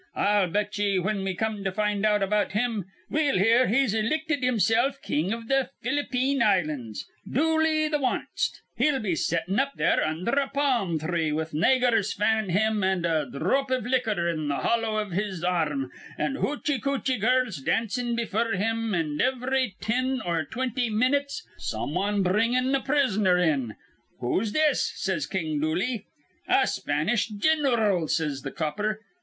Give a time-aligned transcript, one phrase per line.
[0.15, 4.41] I'll bet ye, whin we come to find out about him, we'll hear he's ilicted
[4.41, 7.05] himself king iv th' F'lip ine Islands.
[7.31, 8.63] Dooley th' Wanst.
[8.77, 13.27] He'll be settin' up there undher a pa'm three with naygurs fannin' him an' a
[13.27, 18.15] dhrop iv licker in th' hollow iv his ar rm, an' hootchy kootchy girls dancin'
[18.17, 23.75] befure him, an' ivry tin or twinty minyits some wan bringin' a prisoner in.
[24.19, 26.07] 'Who's this?' says King Dooley.
[26.47, 29.01] 'A Spanish gin'ral,' says th' copper.